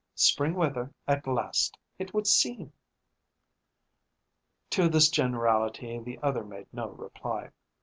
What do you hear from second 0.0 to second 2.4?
Spring weather at last, it would